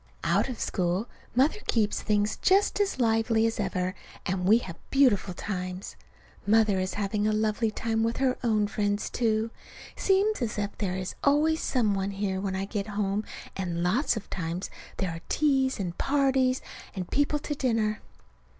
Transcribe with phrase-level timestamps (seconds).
[0.23, 3.93] Out of school Mother keeps things just as lively as ever,
[4.25, 5.95] and we have beautiful times.
[6.47, 9.51] Mother is having a lovely time with her own friends, too.
[9.95, 13.23] Seems as if there is always some one here when I get home,
[13.55, 16.63] and lots of times there are teas and parties,
[16.95, 18.01] and people to dinner.